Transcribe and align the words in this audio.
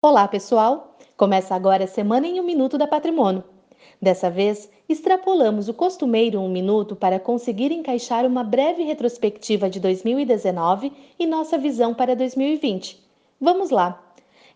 Olá, 0.00 0.28
pessoal! 0.28 0.96
Começa 1.16 1.56
agora 1.56 1.82
a 1.82 1.88
Semana 1.88 2.24
em 2.24 2.38
um 2.38 2.44
Minuto 2.44 2.78
da 2.78 2.86
Patrimônio. 2.86 3.42
Dessa 4.00 4.30
vez, 4.30 4.70
extrapolamos 4.88 5.68
o 5.68 5.74
costumeiro 5.74 6.38
um 6.38 6.48
minuto 6.48 6.94
para 6.94 7.18
conseguir 7.18 7.72
encaixar 7.72 8.24
uma 8.24 8.44
breve 8.44 8.84
retrospectiva 8.84 9.68
de 9.68 9.80
2019 9.80 10.92
e 11.18 11.26
nossa 11.26 11.58
visão 11.58 11.92
para 11.92 12.14
2020. 12.14 13.04
Vamos 13.40 13.70
lá! 13.70 14.00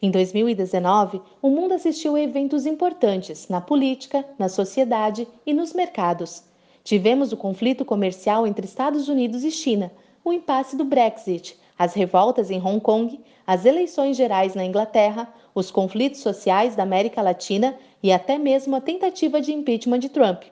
Em 0.01 0.13
2019, 0.13 1.21
o 1.43 1.51
mundo 1.51 1.75
assistiu 1.75 2.15
a 2.15 2.21
eventos 2.21 2.65
importantes 2.65 3.49
na 3.49 3.61
política, 3.61 4.25
na 4.39 4.49
sociedade 4.49 5.27
e 5.45 5.53
nos 5.53 5.73
mercados. 5.73 6.45
Tivemos 6.85 7.33
o 7.33 7.37
conflito 7.37 7.85
comercial 7.85 8.47
entre 8.47 8.65
Estados 8.65 9.09
Unidos 9.09 9.43
e 9.43 9.51
China, 9.51 9.91
o 10.25 10.33
impasse 10.33 10.77
do 10.77 10.85
Brexit, 10.85 11.59
as 11.77 11.95
revoltas 11.95 12.49
em 12.49 12.65
Hong 12.65 12.81
Kong, 12.81 13.19
as 13.47 13.65
eleições 13.65 14.17
gerais 14.17 14.55
na 14.55 14.65
Inglaterra, 14.65 15.33
os 15.55 15.71
conflitos 15.71 16.21
sociais 16.21 16.77
da 16.77 16.83
América 16.83 17.21
Latina 17.21 17.77
e 18.03 18.13
até 18.13 18.39
mesmo 18.39 18.77
a 18.77 18.81
tentativa 18.81 19.41
de 19.41 19.53
impeachment 19.53 19.99
de 19.99 20.09
Trump. 20.09 20.45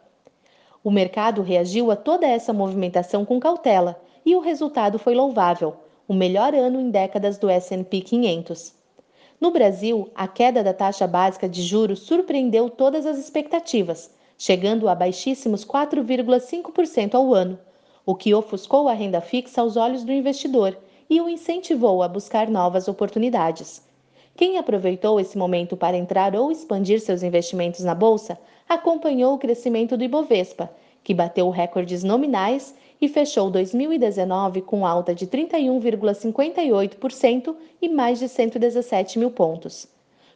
O 0.82 0.90
mercado 0.90 1.42
reagiu 1.42 1.90
a 1.90 1.96
toda 1.96 2.26
essa 2.26 2.52
movimentação 2.52 3.24
com 3.24 3.38
cautela 3.38 4.00
e 4.24 4.34
o 4.34 4.40
resultado 4.40 4.98
foi 4.98 5.14
louvável, 5.14 5.76
o 6.08 6.14
melhor 6.14 6.54
ano 6.54 6.80
em 6.80 6.90
décadas 6.90 7.38
do 7.38 7.48
S&P 7.48 8.00
500. 8.00 8.74
No 9.40 9.50
Brasil, 9.50 10.10
a 10.14 10.26
queda 10.26 10.62
da 10.62 10.74
taxa 10.74 11.06
básica 11.06 11.48
de 11.48 11.62
juros 11.62 12.00
surpreendeu 12.00 12.68
todas 12.68 13.06
as 13.06 13.18
expectativas, 13.18 14.10
chegando 14.36 14.88
a 14.88 14.94
baixíssimos 14.94 15.64
4,5% 15.64 17.14
ao 17.14 17.32
ano, 17.32 17.58
o 18.04 18.14
que 18.14 18.34
ofuscou 18.34 18.88
a 18.88 18.92
renda 18.92 19.20
fixa 19.20 19.60
aos 19.60 19.76
olhos 19.76 20.02
do 20.02 20.12
investidor 20.12 20.76
e 21.10 21.20
o 21.20 21.28
incentivou 21.28 22.02
a 22.04 22.08
buscar 22.08 22.48
novas 22.48 22.86
oportunidades. 22.86 23.82
Quem 24.36 24.56
aproveitou 24.56 25.18
esse 25.18 25.36
momento 25.36 25.76
para 25.76 25.96
entrar 25.96 26.36
ou 26.36 26.52
expandir 26.52 27.00
seus 27.00 27.24
investimentos 27.24 27.84
na 27.84 27.96
bolsa 27.96 28.38
acompanhou 28.68 29.34
o 29.34 29.38
crescimento 29.38 29.96
do 29.96 30.04
Ibovespa, 30.04 30.70
que 31.02 31.12
bateu 31.12 31.50
recordes 31.50 32.04
nominais 32.04 32.72
e 33.00 33.08
fechou 33.08 33.50
2019 33.50 34.62
com 34.62 34.86
alta 34.86 35.12
de 35.12 35.26
31,58% 35.26 37.56
e 37.82 37.88
mais 37.88 38.20
de 38.20 38.28
117 38.28 39.18
mil 39.18 39.32
pontos. 39.32 39.88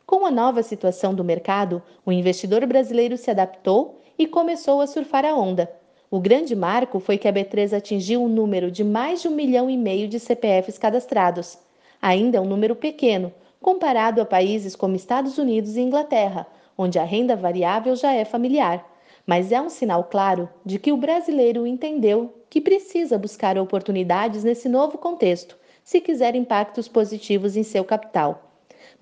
Com 0.04 0.26
a 0.26 0.30
nova 0.30 0.60
situação 0.62 1.14
do 1.14 1.22
mercado, 1.22 1.80
o 2.04 2.10
investidor 2.10 2.66
brasileiro 2.66 3.16
se 3.16 3.30
adaptou 3.30 4.00
e 4.18 4.26
começou 4.26 4.80
a 4.80 4.88
surfar 4.88 5.24
a 5.24 5.36
onda 5.36 5.70
o 6.14 6.20
grande 6.20 6.54
marco 6.54 7.00
foi 7.00 7.18
que 7.18 7.26
a 7.26 7.32
B3 7.32 7.76
atingiu 7.76 8.22
um 8.22 8.28
número 8.28 8.70
de 8.70 8.84
mais 8.84 9.20
de 9.20 9.26
um 9.26 9.32
milhão 9.32 9.68
e 9.68 9.76
meio 9.76 10.06
de 10.06 10.20
CPFs 10.20 10.78
cadastrados. 10.78 11.58
Ainda 12.00 12.38
é 12.38 12.40
um 12.40 12.44
número 12.44 12.76
pequeno, 12.76 13.34
comparado 13.60 14.20
a 14.20 14.24
países 14.24 14.76
como 14.76 14.94
Estados 14.94 15.38
Unidos 15.38 15.74
e 15.74 15.80
Inglaterra, 15.80 16.46
onde 16.78 17.00
a 17.00 17.02
renda 17.02 17.34
variável 17.34 17.96
já 17.96 18.12
é 18.12 18.24
familiar. 18.24 18.88
Mas 19.26 19.50
é 19.50 19.60
um 19.60 19.68
sinal 19.68 20.04
claro 20.04 20.48
de 20.64 20.78
que 20.78 20.92
o 20.92 20.96
brasileiro 20.96 21.66
entendeu 21.66 22.32
que 22.48 22.60
precisa 22.60 23.18
buscar 23.18 23.58
oportunidades 23.58 24.44
nesse 24.44 24.68
novo 24.68 24.96
contexto, 24.96 25.58
se 25.82 26.00
quiser 26.00 26.36
impactos 26.36 26.86
positivos 26.86 27.56
em 27.56 27.64
seu 27.64 27.84
capital. 27.84 28.52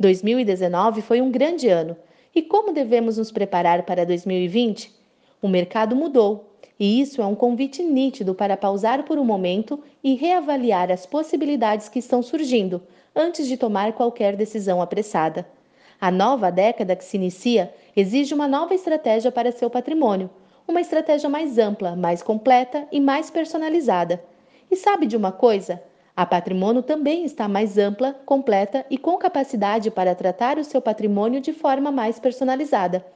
2019 0.01 1.03
foi 1.03 1.21
um 1.21 1.31
grande 1.31 1.69
ano. 1.69 1.95
E 2.35 2.41
como 2.41 2.73
devemos 2.73 3.19
nos 3.19 3.31
preparar 3.31 3.83
para 3.83 4.07
2020? 4.07 4.91
O 5.43 5.49
mercado 5.49 5.95
mudou 5.95 6.52
e 6.83 7.01
isso 7.01 7.23
é 7.23 7.27
um 7.27 7.37
convite 7.37 7.81
nítido 7.81 8.35
para 8.35 8.57
pausar 8.57 9.05
por 9.05 9.17
um 9.17 9.25
momento 9.25 9.79
e 10.03 10.17
reavaliar 10.17 10.91
as 10.91 11.07
possibilidades 11.07 11.89
que 11.89 12.01
estão 12.01 12.21
surgindo 12.25 12.83
antes 13.15 13.47
de 13.47 13.57
tomar 13.57 13.93
qualquer 13.93 14.35
decisão 14.35 14.83
apressada. 14.83 15.47
A 16.01 16.11
nova 16.11 16.51
década 16.51 16.97
que 16.97 17.05
se 17.05 17.17
inicia 17.17 17.73
exige 17.95 18.35
uma 18.35 18.49
nova 18.49 18.75
estratégia 18.75 19.31
para 19.31 19.53
seu 19.53 19.71
patrimônio, 19.71 20.29
uma 20.67 20.81
estratégia 20.81 21.31
mais 21.31 21.57
ampla, 21.57 21.95
mais 21.95 22.21
completa 22.21 22.85
e 22.91 22.98
mais 22.98 23.31
personalizada. 23.31 24.21
E 24.69 24.75
sabe 24.75 25.07
de 25.07 25.17
uma 25.17 25.31
coisa? 25.31 25.81
A 26.17 26.27
patrimônio 26.27 26.83
também 26.83 27.25
está 27.25 27.47
mais 27.47 27.79
ampla, 27.79 28.13
completa 28.27 28.85
e 28.91 28.98
com 28.98 29.17
capacidade 29.19 29.89
para 29.89 30.17
tratar 30.17 30.59
o 30.59 30.65
seu 30.65 30.83
patrimônio 30.83 31.41
de 31.41 31.53
forma 31.53 31.92
mais 31.92 32.19
personalizada. 32.19 33.07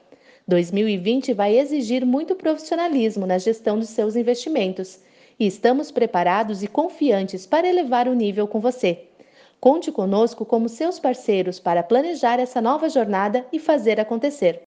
2020 0.48 1.32
vai 1.32 1.58
exigir 1.58 2.06
muito 2.06 2.36
profissionalismo 2.36 3.26
na 3.26 3.36
gestão 3.36 3.78
dos 3.78 3.88
seus 3.88 4.14
investimentos 4.14 5.00
e 5.38 5.46
estamos 5.46 5.90
preparados 5.90 6.62
e 6.62 6.68
confiantes 6.68 7.44
para 7.44 7.68
elevar 7.68 8.06
o 8.06 8.14
nível 8.14 8.46
com 8.46 8.60
você. 8.60 9.08
Conte 9.60 9.90
conosco 9.90 10.44
como 10.44 10.68
seus 10.68 11.00
parceiros 11.00 11.58
para 11.58 11.82
planejar 11.82 12.38
essa 12.38 12.60
nova 12.60 12.88
jornada 12.88 13.44
e 13.52 13.58
fazer 13.58 13.98
acontecer. 13.98 14.65